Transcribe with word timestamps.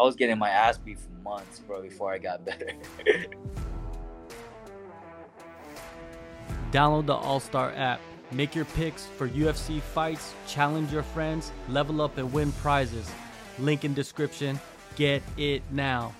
I 0.00 0.02
was 0.02 0.16
getting 0.16 0.38
my 0.38 0.48
ass 0.48 0.78
beat 0.78 0.98
for 0.98 1.10
months, 1.22 1.58
bro, 1.58 1.82
before 1.82 2.10
I 2.10 2.16
got 2.16 2.42
better. 2.46 2.70
Download 6.72 7.04
the 7.04 7.14
AllStar 7.14 7.76
app. 7.78 8.00
Make 8.32 8.54
your 8.54 8.64
picks 8.64 9.04
for 9.04 9.28
UFC 9.28 9.82
fights, 9.82 10.32
challenge 10.46 10.90
your 10.90 11.02
friends, 11.02 11.52
level 11.68 12.00
up 12.00 12.16
and 12.16 12.32
win 12.32 12.50
prizes. 12.52 13.10
Link 13.58 13.84
in 13.84 13.92
description. 13.92 14.58
Get 14.96 15.22
it 15.36 15.62
now. 15.70 16.14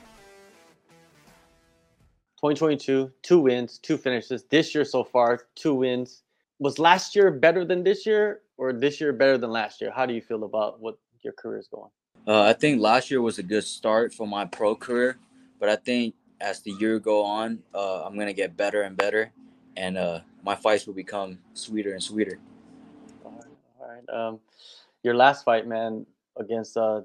2022, 2.36 3.10
two 3.22 3.40
wins, 3.40 3.78
two 3.78 3.96
finishes. 3.96 4.44
This 4.50 4.74
year 4.74 4.84
so 4.84 5.02
far, 5.02 5.46
two 5.54 5.74
wins. 5.74 6.22
Was 6.58 6.78
last 6.78 7.16
year 7.16 7.30
better 7.30 7.64
than 7.64 7.82
this 7.82 8.04
year, 8.04 8.42
or 8.58 8.74
this 8.74 9.00
year 9.00 9.14
better 9.14 9.38
than 9.38 9.50
last 9.50 9.80
year? 9.80 9.90
How 9.90 10.04
do 10.04 10.12
you 10.12 10.20
feel 10.20 10.44
about 10.44 10.80
what 10.80 10.98
your 11.22 11.32
career 11.32 11.58
is 11.58 11.68
going? 11.68 11.90
Uh, 12.26 12.42
I 12.42 12.52
think 12.52 12.80
last 12.80 13.10
year 13.10 13.22
was 13.22 13.38
a 13.38 13.42
good 13.42 13.64
start 13.64 14.12
for 14.12 14.26
my 14.26 14.44
pro 14.44 14.74
career, 14.74 15.18
but 15.58 15.68
I 15.68 15.76
think 15.76 16.14
as 16.40 16.60
the 16.60 16.72
year 16.72 16.98
go 16.98 17.22
on, 17.22 17.60
uh, 17.74 18.04
I'm 18.04 18.18
gonna 18.18 18.32
get 18.32 18.56
better 18.56 18.82
and 18.82 18.96
better, 18.96 19.32
and 19.76 19.96
uh, 19.96 20.20
my 20.44 20.54
fights 20.54 20.86
will 20.86 20.94
become 20.94 21.38
sweeter 21.54 21.92
and 21.92 22.02
sweeter. 22.02 22.38
All 23.24 23.32
right. 23.32 23.44
All 23.80 23.88
right. 23.88 24.26
Um, 24.28 24.40
your 25.02 25.14
last 25.14 25.44
fight, 25.44 25.66
man, 25.66 26.06
against 26.36 26.76
uh, 26.76 27.02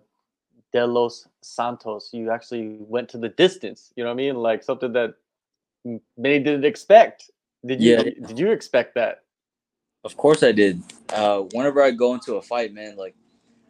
De 0.74 0.86
Los 0.86 1.28
Santos, 1.42 2.10
you 2.12 2.32
actually 2.32 2.78
went 2.80 3.10
to 3.10 3.18
the 3.18 3.30
distance. 3.30 3.94
You 3.96 4.04
know 4.04 4.10
what 4.10 4.16
I 4.16 4.18
mean? 4.18 4.36
Like 4.36 4.64
something 4.64 4.92
that 4.94 5.16
many 6.18 6.40
didn't 6.40 6.66
expect. 6.66 7.32
Did 7.66 7.82
you? 7.82 7.96
Yeah. 7.96 8.04
Did 8.28 8.38
you 8.38 8.52
expect 8.52 8.96
that? 8.96 9.24
Of 10.04 10.18
course 10.18 10.44
I 10.44 10.52
did. 10.52 10.84
Uh, 11.10 11.42
whenever 11.54 11.82
I 11.82 11.92
go 11.92 12.14
into 12.14 12.36
a 12.36 12.42
fight, 12.42 12.74
man, 12.74 12.96
like 12.96 13.16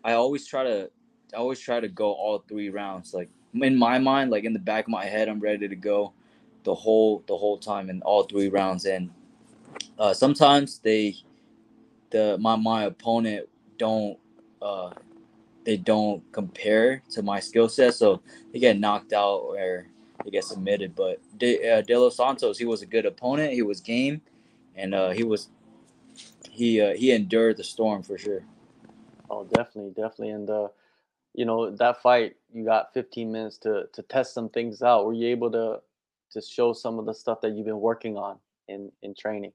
I 0.03 0.13
always 0.13 0.45
try 0.45 0.63
to, 0.63 0.91
I 1.35 1.37
always 1.37 1.59
try 1.59 1.81
to 1.81 1.89
go 1.89 2.13
all 2.13 2.45
three 2.47 2.69
rounds. 2.69 3.13
Like 3.13 3.29
in 3.53 3.77
my 3.77 3.99
mind, 3.99 4.31
like 4.31 4.45
in 4.45 4.53
the 4.53 4.59
back 4.59 4.85
of 4.85 4.89
my 4.89 5.05
head, 5.05 5.27
I'm 5.27 5.41
ready 5.41 5.67
to 5.67 5.75
go 5.75 6.13
the 6.63 6.73
whole 6.73 7.23
the 7.27 7.35
whole 7.35 7.57
time 7.57 7.89
in 7.89 8.01
all 8.03 8.23
three 8.23 8.47
rounds. 8.47 8.85
And 8.85 9.11
uh, 9.99 10.13
sometimes 10.13 10.79
they, 10.79 11.17
the 12.11 12.37
my 12.39 12.55
my 12.55 12.83
opponent 12.85 13.49
don't, 13.77 14.17
uh, 14.61 14.91
they 15.65 15.75
don't 15.75 16.23
compare 16.31 17.03
to 17.11 17.21
my 17.21 17.41
skill 17.41 17.67
set, 17.67 17.95
so 17.95 18.21
they 18.53 18.59
get 18.59 18.79
knocked 18.79 19.11
out 19.11 19.39
or 19.39 19.87
they 20.23 20.31
get 20.31 20.45
submitted. 20.45 20.95
But 20.95 21.19
De, 21.37 21.69
uh, 21.69 21.81
De 21.81 21.97
Los 21.97 22.15
Santos, 22.15 22.57
he 22.57 22.65
was 22.65 22.81
a 22.81 22.85
good 22.85 23.05
opponent. 23.05 23.51
He 23.51 23.61
was 23.61 23.81
game, 23.81 24.21
and 24.75 24.95
uh, 24.95 25.09
he 25.09 25.25
was 25.25 25.49
he 26.49 26.79
uh, 26.79 26.93
he 26.95 27.11
endured 27.11 27.57
the 27.57 27.63
storm 27.65 28.03
for 28.03 28.17
sure. 28.17 28.43
Oh, 29.29 29.43
definitely, 29.43 29.91
definitely. 29.91 30.29
And 30.29 30.49
uh, 30.49 30.67
you 31.35 31.45
know 31.45 31.69
that 31.69 32.01
fight, 32.01 32.35
you 32.53 32.63
got 32.63 32.93
15 32.93 33.31
minutes 33.31 33.57
to 33.59 33.87
to 33.93 34.01
test 34.03 34.33
some 34.33 34.49
things 34.49 34.81
out. 34.81 35.05
Were 35.05 35.13
you 35.13 35.27
able 35.27 35.51
to 35.51 35.81
to 36.31 36.41
show 36.41 36.73
some 36.73 36.97
of 36.97 37.05
the 37.05 37.13
stuff 37.13 37.41
that 37.41 37.51
you've 37.51 37.65
been 37.65 37.81
working 37.81 38.17
on 38.17 38.39
in 38.67 38.91
in 39.03 39.13
training? 39.13 39.51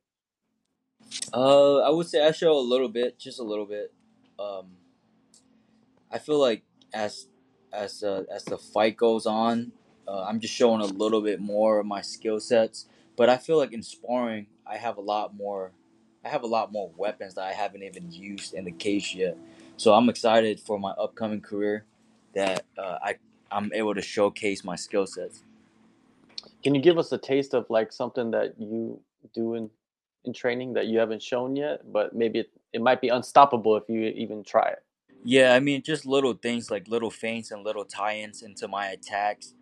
Uh, 1.33 1.79
I 1.79 1.91
would 1.91 2.07
say 2.07 2.25
I 2.27 2.33
show 2.33 2.57
a 2.59 2.61
little 2.61 2.89
bit, 2.89 3.19
just 3.19 3.41
a 3.41 3.43
little 3.43 3.67
bit. 3.67 3.93
Um, 4.39 4.77
I 6.11 6.19
feel 6.19 6.39
like 6.39 6.63
as 6.93 7.27
as 7.73 8.03
uh, 8.03 8.25
as 8.33 8.45
the 8.45 8.59
fight 8.59 8.97
goes 8.97 9.27
on, 9.27 9.73
uh, 10.07 10.25
I'm 10.25 10.41
just 10.41 10.55
showing 10.55 10.81
a 10.81 10.87
little 10.87 11.23
bit 11.23 11.41
more 11.41 11.79
of 11.79 11.87
my 11.87 12.03
skill 12.03 12.41
sets. 12.41 12.87
But 13.17 13.29
I 13.29 13.37
feel 13.37 13.59
like 13.59 13.73
in 13.73 13.83
sparring, 13.83 14.47
I 14.67 14.77
have 14.77 14.97
a 14.97 15.01
lot 15.03 15.35
more. 15.35 15.73
I 16.25 16.29
have 16.29 16.43
a 16.43 16.47
lot 16.47 16.71
more 16.71 16.91
weapons 16.97 17.35
that 17.35 17.45
I 17.45 17.53
haven't 17.53 17.83
even 17.83 18.13
used 18.13 18.53
in 18.53 18.65
the 18.65 18.73
cage 18.73 19.15
yet. 19.15 19.39
So 19.81 19.95
I'm 19.95 20.11
excited 20.11 20.61
for 20.61 20.79
my 20.79 20.91
upcoming 20.91 21.41
career 21.41 21.87
that 22.35 22.67
uh, 22.77 22.99
I 23.01 23.15
I'm 23.51 23.73
able 23.73 23.95
to 23.95 24.03
showcase 24.03 24.63
my 24.63 24.77
skill 24.77 25.07
sets. 25.07 25.43
Can 26.63 26.75
you 26.75 26.83
give 26.83 26.99
us 26.99 27.11
a 27.13 27.17
taste 27.17 27.55
of 27.55 27.65
like 27.71 27.91
something 27.91 28.31
that 28.33 28.61
you 28.61 29.01
do 29.33 29.55
in 29.55 29.71
in 30.27 30.35
training 30.35 30.75
that 30.75 30.89
you 30.89 30.99
haven't 30.99 31.23
shown 31.23 31.57
yet, 31.57 31.91
but 31.91 32.15
maybe 32.15 32.41
it, 32.41 32.51
it 32.75 32.83
might 32.83 33.01
be 33.01 33.09
unstoppable 33.09 33.75
if 33.79 33.85
you 33.89 34.03
even 34.03 34.45
try 34.45 34.69
it? 34.69 34.83
Yeah, 35.25 35.55
I 35.55 35.61
mean, 35.61 35.81
just 35.81 36.05
little 36.05 36.35
things 36.35 36.71
like 36.71 36.87
little 36.87 37.11
feints 37.11 37.51
and 37.51 37.65
little 37.65 37.87
tie-ins 37.87 38.43
into 38.43 38.69
my 38.69 38.89
attacks, 38.89 39.55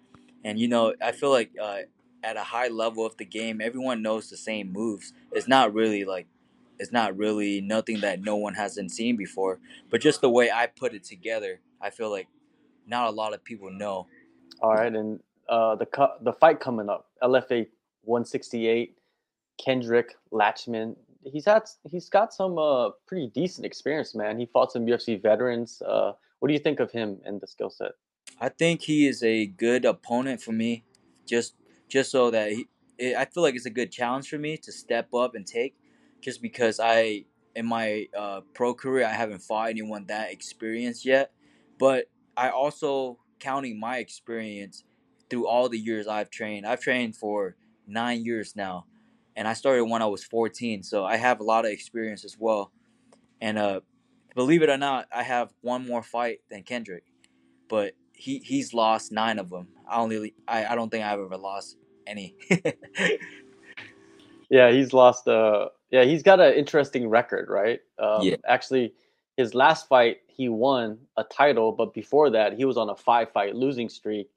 and 0.43 0.59
you 0.59 0.67
know, 0.67 0.95
I 1.01 1.13
feel 1.13 1.31
like 1.31 1.53
uh, 1.63 1.83
at 2.25 2.37
a 2.37 2.43
high 2.43 2.69
level 2.69 3.07
of 3.07 3.17
the 3.19 3.25
game, 3.25 3.61
everyone 3.61 4.03
knows 4.03 4.31
the 4.31 4.37
same 4.37 4.73
moves. 4.73 5.13
It's 5.31 5.47
not 5.47 5.73
really 5.73 6.05
like, 6.05 6.27
it's 6.79 6.93
not 6.93 7.17
really 7.17 7.61
nothing 7.61 8.01
that 8.01 8.21
no 8.23 8.37
one 8.37 8.55
hasn't 8.55 8.91
seen 8.91 9.17
before. 9.17 9.59
But 9.91 10.01
just 10.01 10.21
the 10.21 10.31
way 10.31 10.51
I 10.51 10.67
put 10.67 10.95
it 10.95 11.05
together, 11.05 11.61
I 11.81 11.91
feel 11.91 12.11
like 12.11 12.29
not 12.87 13.09
a 13.09 13.11
lot 13.11 13.35
of 13.35 13.45
people 13.45 13.71
know. 13.71 14.07
All 14.61 14.75
right, 14.75 14.95
and 14.95 15.21
uh, 15.49 15.77
the 15.77 15.87
cu- 15.87 16.19
the 16.23 16.33
fight 16.33 16.61
coming 16.61 16.89
up, 16.89 17.07
LFA 17.23 17.67
168, 18.03 18.97
Kendrick 19.59 20.17
Latchman. 20.33 20.97
He's 21.25 21.45
had 21.45 21.63
he's 21.91 22.09
got 22.09 22.33
some 22.33 22.59
uh, 22.59 22.91
pretty 23.07 23.29
decent 23.29 23.67
experience, 23.67 24.15
man. 24.15 24.39
He 24.39 24.47
fought 24.47 24.73
some 24.73 24.87
UFC 24.87 25.21
veterans. 25.21 25.83
Uh, 25.83 26.13
what 26.39 26.49
do 26.49 26.55
you 26.55 26.61
think 26.61 26.81
of 26.81 26.91
him 26.91 27.19
and 27.25 27.41
the 27.41 27.47
skill 27.47 27.71
set? 27.71 27.93
I 28.41 28.49
think 28.49 28.83
he 28.83 29.07
is 29.07 29.23
a 29.23 29.47
good 29.47 29.85
opponent 29.85 30.41
for 30.41 30.53
me, 30.53 30.85
just 31.27 31.55
just 31.89 32.11
so 32.11 32.31
that 32.31 32.53
he. 32.53 32.69
It, 32.99 33.17
I 33.17 33.25
feel 33.27 33.43
like 33.43 33.55
it's 33.55 33.67
a 33.67 33.71
good 33.71 33.93
challenge 33.93 34.29
for 34.29 34.39
me 34.39 34.57
to 34.59 34.73
step 34.73 35.15
up 35.15 35.35
and 35.35 35.47
take, 35.47 35.77
just 36.21 36.43
because 36.43 36.81
I 36.83 37.25
in 37.55 37.67
my 37.67 38.07
uh, 38.17 38.41
pro 38.55 38.75
career 38.75 39.07
I 39.07 39.13
haven't 39.13 39.41
fought 39.41 39.71
anyone 39.71 40.07
that 40.07 40.31
experienced 40.33 41.05
yet, 41.05 41.33
but 41.79 42.07
I 42.37 42.51
also 42.51 43.19
counting 43.41 43.79
my 43.79 43.99
experience 43.99 44.85
through 45.31 45.47
all 45.47 45.69
the 45.69 45.79
years 45.79 46.07
I've 46.07 46.31
trained. 46.31 46.67
I've 46.67 46.81
trained 46.81 47.17
for 47.17 47.57
nine 47.87 48.25
years 48.25 48.55
now, 48.57 48.87
and 49.37 49.47
I 49.47 49.53
started 49.53 49.85
when 49.85 50.03
I 50.03 50.07
was 50.07 50.25
14, 50.25 50.83
so 50.83 51.05
I 51.05 51.17
have 51.17 51.41
a 51.41 51.45
lot 51.45 51.65
of 51.65 51.71
experience 51.71 52.25
as 52.25 52.37
well. 52.39 52.73
And 53.41 53.59
uh, 53.59 53.81
believe 54.35 54.63
it 54.63 54.71
or 54.71 54.79
not, 54.79 55.07
I 55.15 55.23
have 55.23 55.53
one 55.61 55.87
more 55.87 56.03
fight 56.03 56.41
than 56.51 56.63
Kendrick, 56.63 57.05
but 57.69 57.95
he 58.13 58.39
he's 58.39 58.75
lost 58.75 59.13
nine 59.13 59.39
of 59.39 59.51
them. 59.51 59.69
I 59.89 59.99
only 59.99 60.35
I, 60.47 60.67
I 60.67 60.75
don't 60.75 60.91
think 60.91 61.05
I've 61.05 61.21
ever 61.21 61.37
lost 61.37 61.77
any. 62.07 62.35
Yeah, 64.51 64.71
he's 64.71 64.93
lost. 64.93 65.29
Uh, 65.29 65.69
yeah, 65.91 66.05
he's 66.05 66.23
got 66.23 66.41
an 66.41 66.55
interesting 66.55 67.09
record, 67.09 67.49
right? 67.49 67.81
Um, 67.99 68.23
Yeah. 68.25 68.37
Actually, 68.47 68.95
his 69.37 69.55
last 69.55 69.89
fight 69.89 70.19
he 70.27 70.49
won 70.49 70.99
a 71.17 71.25
title, 71.25 71.73
but 71.73 71.95
before 71.95 72.31
that 72.31 72.55
he 72.55 72.65
was 72.65 72.77
on 72.77 72.89
a 72.91 72.97
five 72.97 73.31
fight 73.33 73.55
losing 73.55 73.89
streak. 73.89 74.29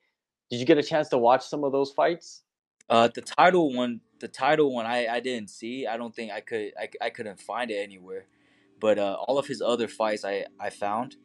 Did 0.50 0.60
you 0.60 0.66
get 0.66 0.78
a 0.78 0.84
chance 0.84 1.10
to 1.10 1.18
watch 1.18 1.46
some 1.46 1.64
of 1.64 1.72
those 1.72 1.92
fights? 1.92 2.44
uh, 2.90 3.08
the 3.14 3.22
title 3.22 3.74
one, 3.74 4.02
the 4.20 4.28
title 4.28 4.74
one, 4.74 4.86
I, 4.86 5.08
I 5.08 5.20
didn't 5.22 5.50
see. 5.50 5.88
I 5.88 5.96
don't 5.96 6.14
think 6.14 6.32
I 6.32 6.42
could 6.42 6.74
I, 6.78 6.90
I 7.02 7.10
couldn't 7.10 7.40
find 7.40 7.72
it 7.72 7.76
anywhere. 7.78 8.26
But 8.82 9.00
uh, 9.00 9.16
all 9.28 9.38
of 9.38 9.48
his 9.48 9.62
other 9.62 9.88
fights 9.88 10.26
I 10.26 10.46
I 10.60 10.70
found, 10.72 11.16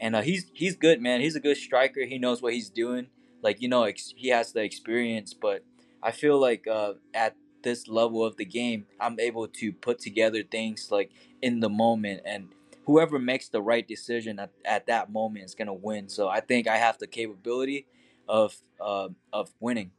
and 0.00 0.16
uh, 0.16 0.22
he's 0.22 0.50
he's 0.54 0.74
good, 0.76 1.00
man. 1.00 1.20
He's 1.20 1.36
a 1.36 1.40
good 1.40 1.56
striker. 1.56 2.04
He 2.04 2.18
knows 2.18 2.42
what 2.42 2.54
he's 2.54 2.70
doing. 2.70 3.06
Like 3.40 3.62
you 3.62 3.68
know, 3.68 3.84
ex- 3.84 4.14
he 4.16 4.28
has 4.28 4.52
the 4.52 4.62
experience. 4.62 5.32
But 5.32 5.64
I 6.02 6.10
feel 6.10 6.40
like 6.40 6.66
uh, 6.66 6.94
at 7.14 7.36
this 7.62 7.88
level 7.88 8.24
of 8.24 8.36
the 8.36 8.44
game, 8.44 8.86
I'm 9.00 9.18
able 9.20 9.48
to 9.48 9.72
put 9.72 9.98
together 9.98 10.42
things 10.42 10.88
like 10.90 11.10
in 11.40 11.60
the 11.60 11.68
moment, 11.68 12.22
and 12.24 12.48
whoever 12.86 13.18
makes 13.18 13.48
the 13.48 13.62
right 13.62 13.86
decision 13.86 14.38
at, 14.38 14.50
at 14.64 14.86
that 14.86 15.10
moment 15.12 15.44
is 15.44 15.54
gonna 15.54 15.74
win. 15.74 16.08
So 16.08 16.28
I 16.28 16.40
think 16.40 16.66
I 16.66 16.76
have 16.76 16.98
the 16.98 17.06
capability 17.06 17.86
of 18.28 18.56
uh, 18.80 19.08
of 19.32 19.52
winning, 19.60 19.90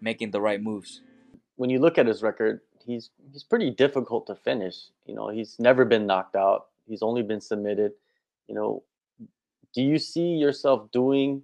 making 0.00 0.30
the 0.30 0.40
right 0.40 0.62
moves. 0.62 1.00
When 1.56 1.70
you 1.70 1.78
look 1.78 1.98
at 1.98 2.06
his 2.06 2.22
record, 2.22 2.60
he's 2.84 3.10
he's 3.32 3.44
pretty 3.44 3.70
difficult 3.70 4.26
to 4.26 4.34
finish. 4.34 4.76
You 5.06 5.14
know, 5.14 5.28
he's 5.28 5.58
never 5.58 5.84
been 5.84 6.06
knocked 6.06 6.36
out. 6.36 6.66
He's 6.86 7.02
only 7.02 7.22
been 7.22 7.40
submitted. 7.40 7.92
You 8.48 8.54
know, 8.54 8.82
do 9.74 9.82
you 9.82 9.98
see 9.98 10.36
yourself 10.36 10.90
doing? 10.90 11.42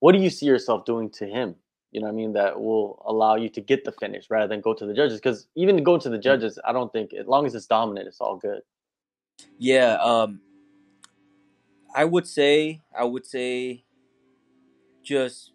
What 0.00 0.12
do 0.12 0.18
you 0.18 0.30
see 0.30 0.46
yourself 0.46 0.84
doing 0.84 1.10
to 1.10 1.26
him? 1.26 1.56
You 1.92 2.00
know, 2.00 2.06
what 2.06 2.12
I 2.12 2.16
mean, 2.16 2.32
that 2.32 2.58
will 2.58 3.02
allow 3.06 3.36
you 3.36 3.50
to 3.50 3.60
get 3.60 3.84
the 3.84 3.92
finish 3.92 4.30
rather 4.30 4.48
than 4.48 4.62
go 4.62 4.72
to 4.72 4.86
the 4.86 4.94
judges. 4.94 5.20
Because 5.20 5.46
even 5.54 5.76
to 5.76 5.82
go 5.82 5.98
to 5.98 6.08
the 6.08 6.18
judges, 6.18 6.58
I 6.64 6.72
don't 6.72 6.90
think 6.90 7.12
as 7.12 7.26
long 7.26 7.44
as 7.44 7.54
it's 7.54 7.66
dominant, 7.66 8.08
it's 8.08 8.20
all 8.20 8.36
good. 8.36 8.62
Yeah, 9.58 9.98
um, 10.00 10.40
I 11.94 12.06
would 12.06 12.26
say 12.26 12.80
I 12.98 13.04
would 13.04 13.26
say 13.26 13.84
just 15.02 15.52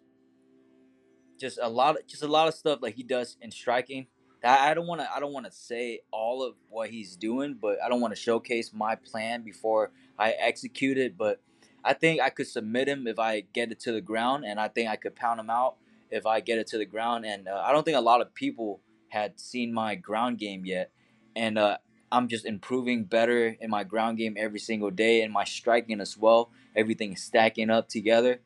just 1.38 1.58
a 1.60 1.68
lot 1.68 1.96
of 1.96 2.06
just 2.06 2.22
a 2.22 2.28
lot 2.28 2.48
of 2.48 2.54
stuff 2.54 2.80
like 2.82 2.94
he 2.94 3.02
does 3.02 3.36
in 3.40 3.50
striking. 3.50 4.06
I, 4.44 4.70
I 4.70 4.74
don't 4.74 4.86
want 4.86 5.00
to 5.00 5.12
I 5.12 5.18
don't 5.18 5.32
want 5.32 5.46
to 5.46 5.52
say 5.52 6.00
all 6.12 6.44
of 6.44 6.54
what 6.68 6.90
he's 6.90 7.16
doing, 7.16 7.58
but 7.60 7.78
I 7.84 7.88
don't 7.88 8.00
want 8.00 8.14
to 8.14 8.20
showcase 8.20 8.72
my 8.72 8.94
plan 8.94 9.42
before 9.42 9.90
I 10.18 10.32
execute 10.32 10.98
it. 10.98 11.16
But 11.16 11.40
I 11.84 11.94
think 11.94 12.20
I 12.20 12.30
could 12.30 12.46
submit 12.46 12.88
him 12.88 13.06
if 13.06 13.18
I 13.18 13.40
get 13.40 13.72
it 13.72 13.80
to 13.80 13.92
the 13.92 14.00
ground, 14.00 14.44
and 14.44 14.60
I 14.60 14.68
think 14.68 14.88
I 14.88 14.96
could 14.96 15.16
pound 15.16 15.40
him 15.40 15.50
out 15.50 15.76
if 16.10 16.26
I 16.26 16.40
get 16.40 16.58
it 16.58 16.66
to 16.68 16.78
the 16.78 16.84
ground. 16.84 17.24
And 17.24 17.48
uh, 17.48 17.62
I 17.64 17.72
don't 17.72 17.84
think 17.84 17.96
a 17.96 18.02
lot 18.02 18.20
of 18.20 18.34
people 18.34 18.80
had 19.08 19.40
seen 19.40 19.72
my 19.72 19.94
ground 19.94 20.38
game 20.38 20.64
yet, 20.64 20.90
and 21.34 21.58
uh, 21.58 21.78
I'm 22.12 22.28
just 22.28 22.44
improving 22.44 23.04
better 23.04 23.56
in 23.60 23.70
my 23.70 23.84
ground 23.84 24.18
game 24.18 24.36
every 24.38 24.58
single 24.58 24.90
day, 24.90 25.22
and 25.22 25.32
my 25.32 25.44
striking 25.44 26.00
as 26.00 26.16
well. 26.16 26.50
Everything 26.76 27.14
is 27.14 27.22
stacking 27.22 27.70
up 27.70 27.88
together, 27.88 28.40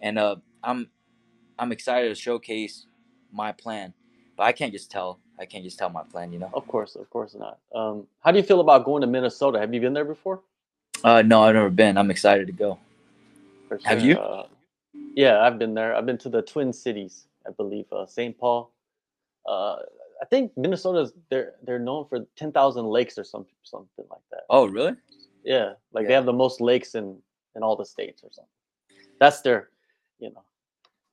and 0.00 0.18
uh, 0.18 0.36
I'm 0.62 0.88
I'm 1.58 1.72
excited 1.72 2.08
to 2.08 2.14
showcase 2.14 2.86
my 3.32 3.52
plan, 3.52 3.94
but 4.36 4.44
I 4.44 4.52
can't 4.52 4.72
just 4.72 4.90
tell 4.90 5.18
I 5.38 5.46
can't 5.46 5.64
just 5.64 5.78
tell 5.78 5.90
my 5.90 6.02
plan, 6.04 6.32
you 6.32 6.38
know. 6.38 6.50
Of 6.52 6.66
course, 6.68 6.94
of 6.94 7.10
course 7.10 7.34
not. 7.34 7.58
Um, 7.74 8.06
how 8.20 8.30
do 8.30 8.38
you 8.38 8.44
feel 8.44 8.60
about 8.60 8.84
going 8.84 9.00
to 9.00 9.06
Minnesota? 9.06 9.58
Have 9.58 9.74
you 9.74 9.80
been 9.80 9.94
there 9.94 10.04
before? 10.04 10.40
Uh, 11.02 11.22
no, 11.22 11.42
I've 11.42 11.54
never 11.54 11.70
been. 11.70 11.98
I'm 11.98 12.10
excited 12.10 12.46
to 12.46 12.52
go. 12.52 12.78
For 13.68 13.78
Have 13.84 14.02
you? 14.02 14.18
Uh, 14.18 14.46
yeah, 15.14 15.40
I've 15.40 15.58
been 15.58 15.74
there. 15.74 15.94
I've 15.94 16.06
been 16.06 16.18
to 16.18 16.28
the 16.28 16.42
Twin 16.42 16.72
Cities, 16.72 17.26
I 17.46 17.50
believe, 17.50 17.86
uh, 17.92 18.06
St. 18.06 18.36
Paul. 18.36 18.72
Uh, 19.48 19.76
I 20.20 20.26
think 20.26 20.56
Minnesota's 20.56 21.12
they're 21.30 21.54
they're 21.64 21.78
known 21.78 22.06
for 22.08 22.20
ten 22.36 22.52
thousand 22.52 22.86
lakes 22.86 23.18
or 23.18 23.24
something 23.24 23.54
something 23.62 24.04
like 24.10 24.22
that. 24.30 24.42
Oh, 24.50 24.66
really? 24.66 24.94
Yeah, 25.44 25.74
like 25.92 26.06
they 26.06 26.14
have 26.14 26.24
the 26.24 26.32
most 26.32 26.60
lakes 26.60 26.94
in 26.94 27.18
in 27.54 27.62
all 27.62 27.76
the 27.76 27.84
states 27.84 28.22
or 28.24 28.30
something. 28.32 28.50
That's 29.20 29.40
their, 29.42 29.68
you 30.18 30.30
know, 30.30 30.42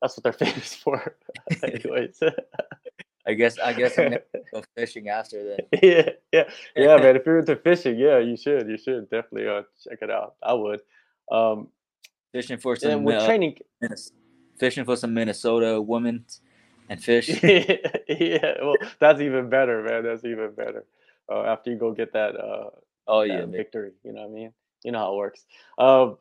that's 0.02 0.18
what 0.18 0.24
they're 0.24 0.34
famous 0.48 0.74
for. 0.74 1.16
Anyways, 1.64 2.20
I 3.28 3.34
guess 3.34 3.60
I 3.60 3.74
guess 3.74 3.98
I'm 3.98 4.06
gonna 4.06 4.22
go 4.54 4.64
fishing 4.76 5.10
after 5.10 5.44
then. 5.44 5.82
yeah, 5.84 6.10
yeah, 6.32 6.50
yeah, 6.76 6.98
man. 6.98 7.16
If 7.16 7.26
you're 7.26 7.40
into 7.40 7.56
fishing, 7.56 8.00
yeah, 8.00 8.18
you 8.18 8.38
should, 8.38 8.68
you 8.68 8.78
should 8.78 9.10
definitely 9.10 9.48
uh, 9.48 9.64
check 9.84 10.00
it 10.02 10.10
out. 10.10 10.36
I 10.42 10.54
would. 10.54 10.82
Um, 11.32 11.68
Fishing 12.32 12.58
for 12.58 12.74
and 12.74 12.82
some 12.82 13.04
with 13.04 13.16
uh, 13.18 13.26
training, 13.26 13.58
fishing 14.58 14.86
for 14.86 14.96
some 14.96 15.14
Minnesota 15.14 15.82
women 15.82 16.26
and 16.88 17.04
fish. 17.04 17.28
yeah, 17.44 18.54
well, 18.62 18.76
that's 19.00 19.20
even 19.20 19.50
better, 19.50 19.84
man. 19.84 20.04
That's 20.04 20.24
even 20.24 20.52
better. 20.56 20.86
Uh, 21.30 21.44
after 21.44 21.72
you 21.72 21.78
go 21.78 21.92
get 21.92 22.14
that 22.14 22.36
uh, 22.36 22.70
oh 23.08 23.22
that 23.22 23.28
yeah, 23.28 23.40
man. 23.40 23.52
victory. 23.52 23.92
You 24.04 24.14
know 24.14 24.22
what 24.22 24.30
I 24.30 24.34
mean? 24.34 24.54
You 24.84 24.92
know 24.92 25.00
how 25.00 25.14
it 25.14 25.18
works. 25.18 25.46
Um, 25.78 26.18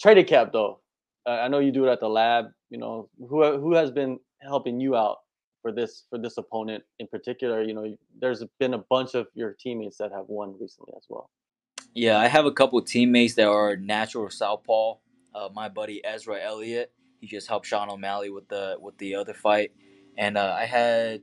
trading 0.00 0.26
cap 0.26 0.52
though, 0.52 0.80
uh, 1.26 1.30
I 1.30 1.48
know 1.48 1.58
you 1.58 1.72
do 1.72 1.86
it 1.86 1.90
at 1.90 2.00
the 2.00 2.08
lab. 2.08 2.52
You 2.70 2.78
know 2.78 3.08
who 3.18 3.58
who 3.58 3.74
has 3.74 3.90
been 3.90 4.20
helping 4.40 4.80
you 4.80 4.96
out 4.96 5.18
for 5.62 5.72
this 5.72 6.04
for 6.08 6.18
this 6.18 6.38
opponent 6.38 6.84
in 6.98 7.06
particular. 7.06 7.62
You 7.62 7.74
know, 7.74 7.96
there's 8.20 8.44
been 8.58 8.74
a 8.74 8.78
bunch 8.78 9.14
of 9.14 9.26
your 9.34 9.52
teammates 9.52 9.98
that 9.98 10.12
have 10.12 10.26
won 10.28 10.54
recently 10.60 10.94
as 10.96 11.04
well. 11.08 11.30
Yeah, 11.94 12.18
I 12.18 12.28
have 12.28 12.46
a 12.46 12.52
couple 12.52 12.80
teammates 12.82 13.34
that 13.34 13.48
are 13.48 13.76
natural 13.76 14.30
southpaw. 14.30 14.94
Uh, 15.38 15.48
my 15.54 15.68
buddy 15.68 16.04
Ezra 16.04 16.42
Elliott, 16.42 16.90
he 17.20 17.26
just 17.26 17.48
helped 17.48 17.66
Sean 17.66 17.90
O'Malley 17.90 18.30
with 18.30 18.48
the 18.48 18.76
with 18.80 18.98
the 18.98 19.14
other 19.14 19.34
fight, 19.34 19.72
and 20.16 20.36
uh, 20.36 20.56
I 20.58 20.64
had 20.64 21.22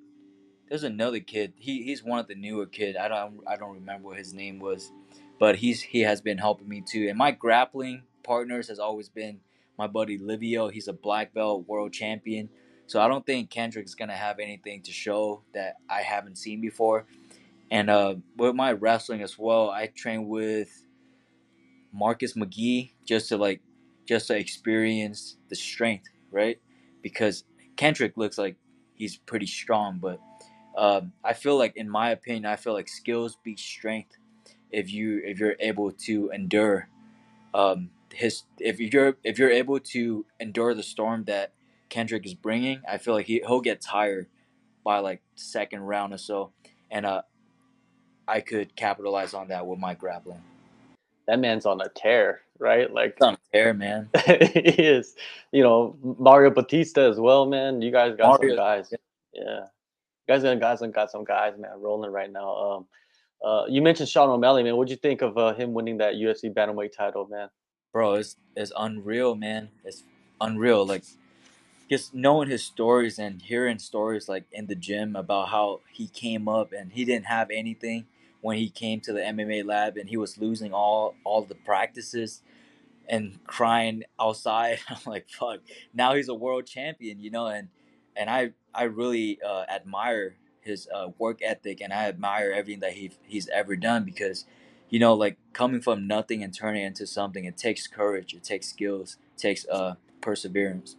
there's 0.69 0.83
another 0.83 1.19
kid. 1.19 1.53
He 1.57 1.83
he's 1.83 2.03
one 2.03 2.19
of 2.19 2.27
the 2.27 2.35
newer 2.35 2.65
kid. 2.65 2.95
I 2.95 3.07
don't 3.07 3.41
I 3.47 3.57
don't 3.57 3.73
remember 3.75 4.09
what 4.09 4.17
his 4.17 4.33
name 4.33 4.59
was, 4.59 4.91
but 5.39 5.57
he's 5.57 5.81
he 5.81 6.01
has 6.01 6.21
been 6.21 6.37
helping 6.37 6.69
me 6.69 6.81
too. 6.81 7.07
And 7.09 7.17
my 7.17 7.31
grappling 7.31 8.03
partners 8.23 8.69
has 8.69 8.79
always 8.79 9.09
been 9.09 9.39
my 9.77 9.87
buddy 9.87 10.17
Livio. 10.17 10.69
He's 10.69 10.87
a 10.87 10.93
black 10.93 11.33
belt 11.33 11.67
world 11.67 11.91
champion. 11.91 12.49
So 12.87 13.01
I 13.01 13.07
don't 13.07 13.25
think 13.25 13.49
Kendrick's 13.49 13.95
gonna 13.95 14.15
have 14.15 14.39
anything 14.39 14.81
to 14.83 14.91
show 14.91 15.41
that 15.53 15.75
I 15.89 16.01
haven't 16.01 16.37
seen 16.37 16.61
before. 16.61 17.05
And 17.69 17.89
uh, 17.89 18.15
with 18.37 18.55
my 18.55 18.71
wrestling 18.71 19.21
as 19.21 19.37
well, 19.37 19.69
I 19.69 19.87
train 19.87 20.27
with 20.27 20.85
Marcus 21.91 22.33
McGhee 22.33 22.91
just 23.05 23.29
to 23.29 23.37
like 23.37 23.61
just 24.05 24.27
to 24.27 24.37
experience 24.37 25.37
the 25.49 25.55
strength, 25.55 26.09
right? 26.31 26.59
Because 27.01 27.43
Kendrick 27.75 28.17
looks 28.17 28.37
like 28.37 28.55
he's 28.93 29.17
pretty 29.17 29.47
strong, 29.47 29.99
but 29.99 30.19
um, 30.77 31.13
I 31.23 31.33
feel 31.33 31.57
like, 31.57 31.77
in 31.77 31.89
my 31.89 32.09
opinion, 32.09 32.45
I 32.45 32.57
feel 32.57 32.73
like 32.73 32.89
skills 32.89 33.37
beat 33.43 33.59
strength 33.59 34.17
if 34.71 34.91
you 34.91 35.21
if 35.23 35.39
you're 35.39 35.55
able 35.59 35.91
to 35.91 36.29
endure 36.31 36.89
um, 37.53 37.89
his 38.13 38.43
if 38.59 38.79
you're 38.79 39.17
if 39.23 39.39
you're 39.39 39.51
able 39.51 39.79
to 39.79 40.25
endure 40.39 40.73
the 40.73 40.83
storm 40.83 41.23
that 41.25 41.53
Kendrick 41.89 42.25
is 42.25 42.33
bringing. 42.33 42.81
I 42.87 42.97
feel 42.97 43.13
like 43.13 43.25
he 43.25 43.41
he'll 43.45 43.61
get 43.61 43.81
tired 43.81 44.27
by 44.83 44.99
like 44.99 45.21
second 45.35 45.81
round 45.81 46.13
or 46.13 46.17
so, 46.17 46.51
and 46.91 47.05
uh, 47.05 47.21
I 48.27 48.41
could 48.41 48.75
capitalize 48.75 49.33
on 49.33 49.47
that 49.47 49.65
with 49.65 49.79
my 49.79 49.93
grappling. 49.93 50.41
That 51.27 51.39
man's 51.39 51.65
on 51.65 51.81
a 51.81 51.89
tear, 51.89 52.41
right? 52.59 52.91
Like 52.91 53.11
It's 53.11 53.21
on 53.21 53.37
tear, 53.51 53.73
man. 53.73 54.09
he 54.25 54.83
is. 54.83 55.15
You 55.51 55.63
know, 55.63 55.97
Mario 56.19 56.51
Bautista 56.51 57.01
as 57.01 57.19
well, 57.19 57.45
man. 57.45 57.81
You 57.81 57.91
guys 57.91 58.15
got 58.15 58.39
Mario, 58.39 58.49
some 58.49 58.57
guys. 58.57 58.93
Yeah. 59.33 59.65
You 60.23 60.33
guys 60.33 60.43
got 60.43 60.59
guys 60.59 60.81
and 60.81 60.93
got 60.93 61.11
some 61.11 61.23
guys, 61.23 61.53
man, 61.57 61.71
rolling 61.79 62.11
right 62.11 62.31
now. 62.31 62.55
Um 62.55 62.85
uh 63.43 63.65
you 63.67 63.81
mentioned 63.81 64.09
Sean 64.09 64.29
O'Malley, 64.29 64.63
man. 64.63 64.75
What'd 64.77 64.91
you 64.91 64.97
think 64.97 65.21
of 65.21 65.37
uh, 65.37 65.53
him 65.53 65.73
winning 65.73 65.97
that 65.97 66.13
UFC 66.15 66.53
bantamweight 66.53 66.95
title, 66.95 67.27
man? 67.27 67.49
bro, 67.95 68.15
it's 68.15 68.35
it's 68.57 68.73
unreal, 68.77 69.35
man. 69.35 69.69
It's 69.85 70.03
unreal. 70.41 70.85
Like 70.85 71.03
just 71.89 72.13
knowing 72.13 72.49
his 72.49 72.61
stories 72.61 73.17
and 73.17 73.41
hearing 73.41 73.79
stories 73.79 74.27
like 74.27 74.43
in 74.51 74.67
the 74.67 74.75
gym 74.75 75.15
about 75.15 75.47
how 75.47 75.79
he 75.93 76.07
came 76.07 76.49
up 76.49 76.73
and 76.73 76.91
he 76.91 77.05
didn't 77.05 77.27
have 77.27 77.49
anything 77.49 78.05
when 78.45 78.57
he 78.59 78.69
came 78.69 79.01
to 79.01 79.11
the 79.11 79.21
MMA 79.21 79.65
lab 79.65 79.97
and 79.97 80.07
he 80.07 80.17
was 80.17 80.37
losing 80.37 80.71
all 80.71 81.15
all 81.23 81.41
the 81.41 81.55
practices 81.55 82.43
and 83.09 83.39
crying 83.47 84.03
outside. 84.19 84.77
I'm 84.89 84.97
like, 85.07 85.27
fuck. 85.29 85.61
Now 85.95 86.13
he's 86.13 86.29
a 86.29 86.35
world 86.35 86.67
champion, 86.67 87.19
you 87.19 87.31
know, 87.31 87.47
and 87.47 87.69
and 88.15 88.29
I 88.29 88.51
I 88.71 88.83
really 88.83 89.39
uh, 89.41 89.65
admire 89.67 90.35
his 90.61 90.87
uh, 90.93 91.07
work 91.17 91.39
ethic 91.41 91.81
and 91.81 91.91
I 91.91 92.05
admire 92.05 92.51
everything 92.51 92.81
that 92.81 92.93
he 92.93 93.11
he's 93.25 93.49
ever 93.49 93.75
done 93.75 94.03
because 94.03 94.45
you 94.91 94.99
know 94.99 95.15
like 95.15 95.37
coming 95.53 95.81
from 95.81 96.07
nothing 96.07 96.43
and 96.43 96.53
turning 96.53 96.83
into 96.83 97.07
something 97.07 97.45
it 97.45 97.57
takes 97.57 97.87
courage 97.87 98.33
it 98.33 98.43
takes 98.43 98.67
skills 98.67 99.17
it 99.35 99.39
takes 99.39 99.67
uh 99.67 99.95
perseverance 100.21 100.95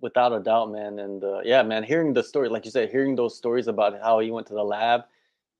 without 0.00 0.32
a 0.32 0.40
doubt, 0.40 0.70
man. 0.72 0.98
And 0.98 1.22
uh, 1.22 1.40
yeah, 1.44 1.62
man, 1.62 1.82
hearing 1.82 2.14
the 2.14 2.22
story, 2.22 2.48
like 2.48 2.64
you 2.64 2.70
said, 2.70 2.90
hearing 2.90 3.16
those 3.16 3.36
stories 3.36 3.68
about 3.68 4.00
how 4.00 4.20
he 4.20 4.30
went 4.30 4.46
to 4.48 4.54
the 4.54 4.64
lab 4.64 5.04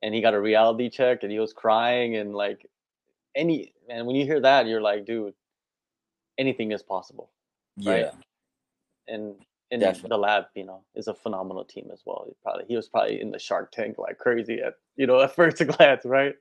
and 0.03 0.15
he 0.15 0.21
got 0.21 0.35
a 0.35 0.41
reality 0.41 0.89
check 0.91 1.23
and 1.23 1.33
he 1.33 1.39
was 1.39 1.53
crying 1.53 2.17
and 2.17 2.35
like 2.35 2.67
any 3.35 3.75
and 3.89 4.07
when 4.07 4.17
you 4.17 4.25
hear 4.25 4.41
that, 4.41 4.67
you're 4.67 4.81
like, 4.81 5.05
dude, 5.05 5.35
anything 6.39 6.73
is 6.73 6.83
possible. 6.83 7.31
yeah 7.77 8.13
Right. 8.13 8.13
And 9.09 9.37
and 9.73 9.83
the 10.09 10.19
lab, 10.19 10.47
you 10.55 10.65
know, 10.65 10.83
is 10.97 11.09
a 11.09 11.15
phenomenal 11.15 11.65
team 11.65 11.91
as 11.93 12.03
well. 12.05 12.25
He 12.27 12.35
probably 12.43 12.65
he 12.67 12.77
was 12.77 12.89
probably 12.89 13.21
in 13.21 13.31
the 13.31 13.39
Shark 13.39 13.71
Tank 13.73 13.99
like 13.99 14.19
crazy 14.19 14.61
at 14.61 14.75
you 14.97 15.07
know 15.07 15.21
at 15.23 15.35
first 15.35 15.65
glance, 15.67 16.05
right? 16.05 16.35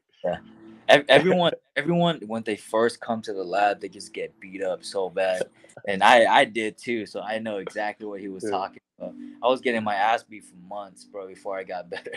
Ev- 0.89 1.06
everyone 1.07 1.53
everyone 1.75 2.19
when 2.27 2.44
they 2.44 2.56
first 2.56 3.00
come 3.00 3.21
to 3.21 3.33
the 3.33 3.44
lab 3.44 3.79
they 3.79 3.88
just 3.89 4.13
get 4.13 4.39
beat 4.39 4.63
up 4.63 4.83
so 4.83 5.09
bad 5.09 5.47
and 5.88 6.03
i 6.03 6.25
i 6.25 6.44
did 6.45 6.77
too 6.77 7.06
so 7.06 7.21
i 7.21 7.38
know 7.38 7.57
exactly 7.57 8.07
what 8.07 8.19
he 8.19 8.27
was 8.27 8.44
Yeah. 8.44 8.50
talking 8.50 8.81
about 8.97 9.13
i 9.44 9.47
was 9.47 9.61
getting 9.61 9.83
my 9.83 9.94
ass 9.95 10.23
beat 10.23 10.45
for 10.45 10.56
months 10.56 11.06
bro 11.06 11.28
before 11.28 11.57
i 11.57 11.63
got 11.63 11.89
better 11.92 12.11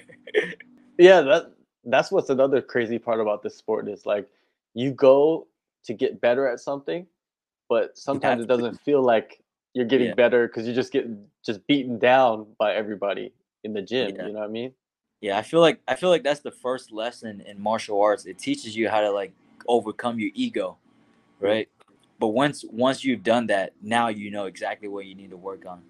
Yeah, 1.02 1.20
that 1.22 1.52
that's 1.84 2.10
what's 2.12 2.30
another 2.30 2.62
crazy 2.62 2.98
part 2.98 3.20
about 3.20 3.42
this 3.42 3.56
sport 3.56 3.88
is 3.88 4.06
like 4.06 4.28
you 4.74 4.92
go 4.92 5.46
to 5.84 5.92
get 5.92 6.20
better 6.20 6.46
at 6.46 6.60
something, 6.60 7.06
but 7.68 7.98
sometimes 7.98 8.44
it 8.44 8.46
doesn't 8.46 8.80
feel 8.80 9.02
like 9.02 9.42
you're 9.74 9.86
getting 9.86 10.08
Yeah. 10.08 10.14
better 10.14 10.46
because 10.46 10.66
you 10.66 10.74
just 10.74 10.92
get 10.92 11.06
just 11.44 11.66
beaten 11.66 11.98
down 11.98 12.46
by 12.58 12.74
everybody 12.74 13.32
in 13.64 13.72
the 13.72 13.82
gym. 13.82 14.14
Yeah. 14.14 14.26
You 14.26 14.32
know 14.32 14.40
what 14.40 14.48
I 14.48 14.52
mean? 14.52 14.72
yeah 15.22 15.38
i 15.38 15.42
feel 15.42 15.60
like 15.60 15.78
i 15.86 15.94
feel 15.94 16.10
like 16.10 16.24
that's 16.24 16.40
the 16.40 16.50
first 16.50 16.90
lesson 16.90 17.40
in 17.42 17.56
martial 17.62 18.02
arts 18.02 18.26
it 18.26 18.38
teaches 18.38 18.74
you 18.74 18.88
how 18.88 19.00
to 19.00 19.08
like 19.08 19.32
overcome 19.68 20.18
your 20.18 20.30
ego 20.34 20.76
mm-hmm. 21.36 21.46
right 21.46 21.68
but 22.18 22.28
once 22.28 22.64
once 22.72 23.04
you've 23.04 23.22
done 23.22 23.46
that 23.46 23.72
now 23.80 24.08
you 24.08 24.32
know 24.32 24.46
exactly 24.46 24.88
what 24.88 25.06
you 25.06 25.14
need 25.14 25.30
to 25.30 25.36
work 25.36 25.64
on 25.64 25.80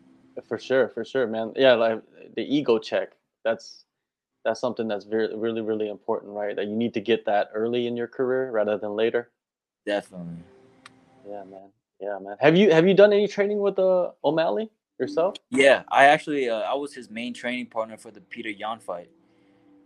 For 0.49 0.59
sure, 0.59 0.89
for 0.89 1.05
sure, 1.05 1.27
man. 1.27 1.53
Yeah, 1.57 1.75
like 1.75 2.03
the 2.37 2.43
ego 2.43 2.79
check. 2.79 3.13
That's 3.45 3.85
that's 4.45 4.61
something 4.61 4.89
that's 4.89 5.05
very 5.05 5.35
really 5.37 5.61
really 5.61 5.89
important, 5.89 6.33
right? 6.33 6.57
That 6.57 6.67
you 6.67 6.77
need 6.77 6.95
to 6.95 7.01
get 7.01 7.25
that 7.27 7.51
early 7.55 7.87
in 7.87 7.97
your 7.97 8.09
career 8.09 8.51
rather 8.51 8.79
than 8.79 8.97
later. 8.97 9.31
definitely 9.87 10.43
Yeah, 11.27 11.45
man. 11.45 11.71
Yeah, 12.01 12.19
man. 12.21 12.37
Have 12.41 12.57
you 12.57 12.73
have 12.73 12.87
you 12.87 12.95
done 12.95 13.13
any 13.13 13.29
training 13.29 13.61
with 13.61 13.79
uh, 13.79 14.11
O'Malley 14.25 14.71
yourself? 14.99 15.37
Yeah, 15.51 15.85
I 15.89 16.07
actually 16.07 16.49
uh, 16.49 16.61
I 16.61 16.75
was 16.75 16.95
his 16.95 17.11
main 17.11 17.33
training 17.33 17.67
partner 17.67 17.97
for 17.97 18.11
the 18.11 18.21
Petr 18.21 18.57
Yan 18.59 18.81
fight, 18.81 19.11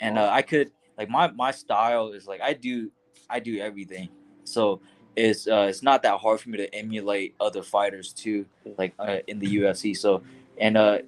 and 0.01 0.19
uh, 0.19 0.31
I 0.33 0.43
could 0.43 0.71
like 0.97 1.11
my 1.11 1.31
my 1.33 1.51
style 1.51 2.13
is 2.13 2.27
like 2.27 2.41
I 2.41 2.55
do 2.55 2.91
I 3.29 3.41
do 3.41 3.59
everything, 3.59 4.09
so 4.45 4.81
it's 5.15 5.47
uh, 5.47 5.67
it's 5.69 5.83
not 5.83 6.03
that 6.05 6.19
hard 6.19 6.41
for 6.41 6.49
me 6.49 6.59
to 6.59 6.75
emulate 6.75 7.35
other 7.41 7.63
fighters 7.63 8.13
too, 8.13 8.47
like 8.79 8.95
uh, 8.99 9.19
in 9.27 9.39
the 9.39 9.59
UFC. 9.59 9.97
So 9.97 10.23
and 10.59 10.77
uh, 10.77 10.99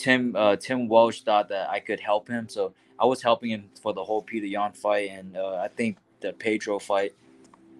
Tim 0.00 0.34
uh, 0.34 0.56
Tim 0.56 0.88
Welch 0.88 1.22
thought 1.22 1.48
that 1.50 1.68
I 1.68 1.78
could 1.78 2.00
help 2.00 2.26
him, 2.26 2.48
so 2.48 2.72
I 2.98 3.04
was 3.04 3.22
helping 3.22 3.50
him 3.50 3.68
for 3.82 3.92
the 3.92 4.02
whole 4.02 4.22
Petr 4.22 4.50
Yan 4.50 4.72
fight, 4.72 5.10
and 5.10 5.36
uh, 5.36 5.56
I 5.56 5.68
think 5.68 5.98
the 6.20 6.32
Pedro 6.32 6.78
fight. 6.78 7.12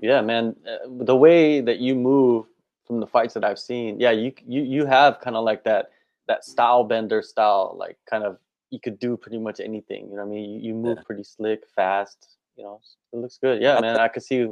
Yeah, 0.03 0.21
man. 0.21 0.55
Uh, 0.69 0.87
the 1.05 1.17
way 1.17 1.61
that 1.63 1.79
you 1.79 1.95
move 1.95 2.47
from 2.87 3.01
the 3.01 3.07
fights 3.07 3.33
that 3.35 3.45
I've 3.45 3.59
seen, 3.59 3.99
yeah, 3.99 4.11
you 4.11 4.33
you 4.47 4.63
you 4.63 4.85
have 4.85 5.21
kind 5.21 5.35
of 5.35 5.45
like 5.45 5.65
that 5.65 5.93
that 6.29 6.45
style 6.45 6.85
bender 6.85 7.23
style, 7.23 7.75
like 7.79 7.97
kind 8.09 8.25
of 8.25 8.39
you 8.69 8.81
could 8.81 8.99
do 8.99 9.17
pretty 9.17 9.39
much 9.39 9.59
anything. 9.59 10.09
You 10.11 10.17
know 10.17 10.25
what 10.25 10.33
I 10.33 10.37
mean? 10.37 10.51
You, 10.51 10.61
you 10.61 10.75
move 10.75 10.99
pretty 11.07 11.25
slick, 11.25 11.65
fast. 11.75 12.37
You 12.57 12.65
know, 12.65 12.81
it 13.13 13.17
looks 13.17 13.39
good. 13.39 13.63
Yeah, 13.63 13.81
man. 13.81 13.97
I 13.97 14.09
could 14.09 14.23
see. 14.23 14.47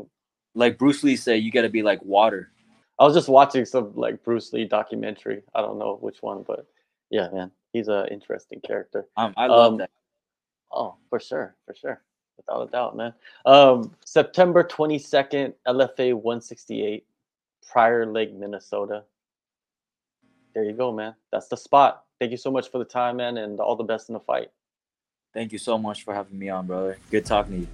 Like 0.55 0.79
Bruce 0.79 1.05
Lee 1.05 1.15
said, 1.15 1.43
you 1.43 1.53
got 1.53 1.63
to 1.63 1.69
be 1.69 1.83
like 1.83 2.03
water. 2.03 2.51
I 2.99 3.05
was 3.05 3.15
just 3.15 3.29
watching 3.29 3.65
some 3.65 3.93
like 3.95 4.25
Bruce 4.25 4.53
Lee 4.53 4.65
documentary. 4.65 5.43
I 5.55 5.61
don't 5.61 5.79
know 5.79 5.99
which 6.01 6.21
one, 6.21 6.43
but 6.45 6.67
yeah, 7.11 7.29
man, 7.33 7.51
he's 7.73 7.89
an 7.89 8.07
interesting 8.09 8.61
character. 8.61 9.07
Um, 9.17 9.35
I 9.37 9.47
love 9.47 9.73
Um, 9.73 9.79
that. 9.79 9.91
Oh, 10.71 10.97
for 11.09 11.19
sure, 11.19 11.57
for 11.67 11.75
sure, 11.75 12.03
without 12.37 12.69
a 12.69 12.71
doubt, 12.71 12.97
man. 12.97 13.15
Um, 13.47 13.95
September 14.05 14.63
twenty 14.63 14.99
second, 14.99 15.55
LFA 15.67 16.15
one 16.15 16.41
sixty 16.41 16.85
eight, 16.85 17.07
Prior 17.71 18.05
Lake, 18.07 18.33
Minnesota. 18.35 19.05
There 20.55 20.65
you 20.65 20.73
go, 20.73 20.93
man. 20.93 21.15
That's 21.31 21.49
the 21.49 21.57
spot. 21.57 22.05
Thank 22.21 22.33
you 22.33 22.37
so 22.37 22.51
much 22.51 22.71
for 22.71 22.79
the 22.79 22.85
time, 22.85 23.17
man, 23.17 23.39
and 23.39 23.61
all 23.61 23.77
the 23.77 23.85
best 23.85 24.09
in 24.09 24.13
the 24.15 24.21
fight. 24.21 24.51
Thank 25.35 25.53
you 25.53 25.59
so 25.59 25.79
much 25.79 26.05
for 26.05 26.15
having 26.15 26.39
me 26.39 26.49
on, 26.49 26.67
brother. 26.67 26.99
Good 27.11 27.25
talking 27.27 27.53
to 27.53 27.59
you. 27.61 27.69